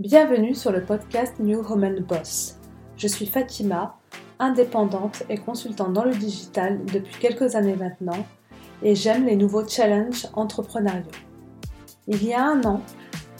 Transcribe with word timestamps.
Bienvenue 0.00 0.56
sur 0.56 0.72
le 0.72 0.82
podcast 0.82 1.34
New 1.38 1.62
Woman 1.62 2.00
Boss. 2.00 2.56
Je 2.96 3.06
suis 3.06 3.26
Fatima, 3.26 3.96
indépendante 4.40 5.22
et 5.28 5.38
consultante 5.38 5.92
dans 5.92 6.02
le 6.02 6.16
digital 6.16 6.84
depuis 6.86 7.14
quelques 7.20 7.54
années 7.54 7.76
maintenant 7.76 8.26
et 8.82 8.96
j'aime 8.96 9.24
les 9.24 9.36
nouveaux 9.36 9.64
challenges 9.68 10.26
entrepreneuriaux. 10.32 11.12
Il 12.08 12.24
y 12.24 12.34
a 12.34 12.44
un 12.44 12.60
an, 12.64 12.80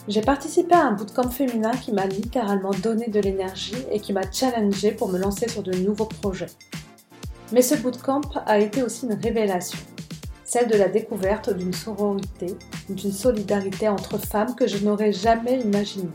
j'ai 0.06 0.20
participé 0.20 0.77
à 0.77 0.84
un 0.84 0.93
bootcamp 0.93 1.29
féminin 1.30 1.72
qui 1.72 1.90
m'a 1.90 2.06
littéralement 2.06 2.71
donné 2.71 3.09
de 3.09 3.18
l'énergie 3.18 3.75
et 3.91 3.98
qui 3.98 4.12
m'a 4.12 4.30
challengé 4.30 4.93
pour 4.93 5.09
me 5.09 5.18
lancer 5.18 5.48
sur 5.48 5.64
de 5.64 5.77
nouveaux 5.77 6.07
projets. 6.07 6.52
Mais 7.50 7.62
ce 7.62 7.75
bootcamp 7.75 8.30
a 8.46 8.61
été 8.61 8.84
aussi 8.84 9.07
une 9.07 9.14
révélation, 9.14 9.80
celle 10.45 10.68
de 10.68 10.77
la 10.77 10.86
découverte 10.86 11.52
d'une 11.52 11.73
sororité, 11.73 12.57
d'une 12.89 13.11
solidarité 13.11 13.89
entre 13.89 14.18
femmes 14.18 14.55
que 14.55 14.68
je 14.68 14.84
n'aurais 14.84 15.12
jamais 15.12 15.59
imaginée. 15.59 16.12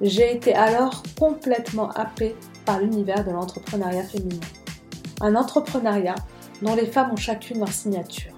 J'ai 0.00 0.32
été 0.32 0.54
alors 0.54 1.02
complètement 1.18 1.90
happée 1.90 2.36
par 2.64 2.78
l'univers 2.78 3.24
de 3.24 3.32
l'entrepreneuriat 3.32 4.04
féminin. 4.04 4.38
Un 5.20 5.34
entrepreneuriat 5.34 6.14
dont 6.62 6.76
les 6.76 6.86
femmes 6.86 7.10
ont 7.12 7.16
chacune 7.16 7.58
leur 7.58 7.72
signature. 7.72 8.32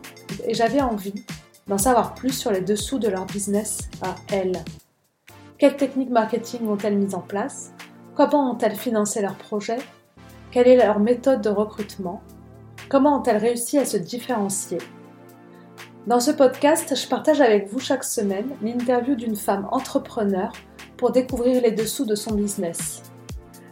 Et 0.47 0.55
j'avais 0.55 0.81
envie 0.81 1.25
d'en 1.67 1.77
savoir 1.77 2.15
plus 2.15 2.33
sur 2.33 2.51
les 2.51 2.63
dessous 2.63 2.99
de 2.99 3.09
leur 3.09 3.27
business 3.27 3.91
à 4.01 4.15
elles. 4.33 4.65
Quelles 5.59 5.77
techniques 5.77 6.11
marketing 6.11 6.67
ont-elles 6.67 6.97
mises 6.97 7.15
en 7.15 7.21
place? 7.21 7.73
Comment 8.15 8.53
ont-elles 8.53 8.77
financé 8.77 9.21
leurs 9.21 9.37
projets? 9.37 9.81
Quelle 10.51 10.67
est 10.67 10.77
leur 10.77 10.99
méthode 10.99 11.43
de 11.43 11.51
recrutement? 11.51 12.23
Comment 12.89 13.19
ont-elles 13.19 13.37
réussi 13.37 13.77
à 13.77 13.85
se 13.85 13.99
différencier? 13.99 14.79
Dans 16.07 16.21
ce 16.21 16.31
podcast, 16.31 16.97
je 16.97 17.07
partage 17.07 17.43
avec 17.43 17.69
vous 17.69 17.79
chaque 17.79 18.05
semaine 18.05 18.57
l'interview 18.63 19.15
d'une 19.15 19.37
femme 19.37 19.69
entrepreneur 19.71 20.51
pour 21.01 21.13
découvrir 21.13 21.63
les 21.63 21.71
dessous 21.71 22.05
de 22.05 22.15
son 22.15 22.35
business. 22.35 23.03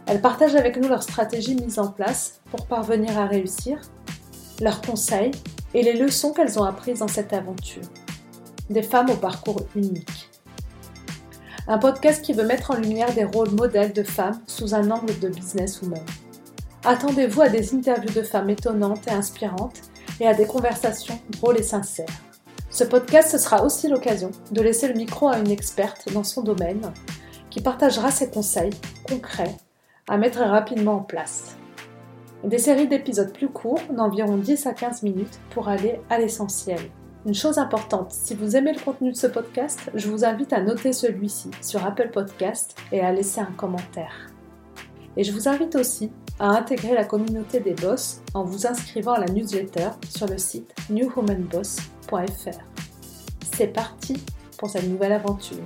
Elles 0.07 0.19
partagent 0.19 0.55
avec 0.55 0.77
nous 0.77 0.89
leurs 0.89 1.03
stratégies 1.03 1.53
mises 1.53 1.77
en 1.77 1.91
place 1.91 2.41
pour 2.49 2.65
parvenir 2.65 3.19
à 3.19 3.27
réussir, 3.27 3.79
leurs 4.59 4.81
conseils 4.81 5.29
et 5.75 5.83
les 5.83 5.93
leçons 5.93 6.33
qu'elles 6.33 6.57
ont 6.57 6.63
apprises 6.63 6.99
dans 6.99 7.07
cette 7.07 7.31
aventure. 7.31 7.83
Des 8.71 8.81
femmes 8.81 9.11
au 9.11 9.15
parcours 9.15 9.61
unique. 9.75 10.31
Un 11.67 11.77
podcast 11.77 12.25
qui 12.25 12.33
veut 12.33 12.47
mettre 12.47 12.71
en 12.71 12.77
lumière 12.77 13.13
des 13.13 13.25
rôles 13.25 13.51
modèles 13.51 13.93
de 13.93 14.01
femmes 14.01 14.41
sous 14.47 14.73
un 14.73 14.89
angle 14.89 15.19
de 15.19 15.27
businesswoman. 15.27 16.03
Attendez-vous 16.83 17.43
à 17.43 17.49
des 17.49 17.75
interviews 17.75 18.15
de 18.15 18.23
femmes 18.23 18.49
étonnantes 18.49 19.07
et 19.07 19.11
inspirantes 19.11 19.81
et 20.19 20.25
à 20.25 20.33
des 20.33 20.47
conversations 20.47 21.19
drôles 21.29 21.59
et 21.59 21.63
sincères. 21.63 22.07
Ce 22.71 22.83
podcast 22.83 23.37
sera 23.37 23.63
aussi 23.63 23.87
l'occasion 23.87 24.31
de 24.51 24.61
laisser 24.61 24.87
le 24.87 24.95
micro 24.95 25.27
à 25.27 25.37
une 25.37 25.51
experte 25.51 26.11
dans 26.11 26.23
son 26.23 26.41
domaine 26.41 26.91
qui 27.49 27.61
partagera 27.61 28.11
ses 28.11 28.29
conseils 28.29 28.73
concrets 29.07 29.55
à 30.07 30.17
mettre 30.17 30.39
rapidement 30.39 30.95
en 30.95 31.03
place. 31.03 31.55
Des 32.43 32.57
séries 32.57 32.87
d'épisodes 32.87 33.33
plus 33.33 33.49
courts, 33.49 33.81
d'environ 33.91 34.37
10 34.37 34.65
à 34.65 34.73
15 34.73 35.03
minutes, 35.03 35.39
pour 35.49 35.67
aller 35.67 35.99
à 36.09 36.17
l'essentiel. 36.17 36.79
Une 37.25 37.33
chose 37.33 37.57
importante, 37.57 38.13
si 38.13 38.33
vous 38.33 38.55
aimez 38.55 38.71
le 38.71 38.79
contenu 38.79 39.11
de 39.11 39.17
ce 39.17 39.27
podcast, 39.27 39.91
je 39.93 40.09
vous 40.09 40.23
invite 40.23 40.53
à 40.53 40.61
noter 40.61 40.93
celui-ci 40.93 41.51
sur 41.61 41.85
Apple 41.85 42.11
Podcast 42.13 42.77
et 42.93 43.01
à 43.01 43.11
laisser 43.11 43.41
un 43.41 43.51
commentaire. 43.57 44.29
Et 45.17 45.25
je 45.25 45.33
vous 45.33 45.49
invite 45.49 45.75
aussi 45.75 46.11
à 46.39 46.47
intégrer 46.47 46.93
la 46.93 47.03
communauté 47.03 47.59
des 47.59 47.73
boss 47.73 48.21
en 48.33 48.45
vous 48.45 48.65
inscrivant 48.65 49.13
à 49.13 49.19
la 49.19 49.25
newsletter 49.25 49.89
sur 50.09 50.27
le 50.27 50.37
site 50.37 50.73
newwomanboss.fr. 50.89 52.59
C'est 53.53 53.67
parti 53.67 54.23
pour 54.57 54.69
cette 54.69 54.87
nouvelle 54.87 55.11
aventure. 55.11 55.57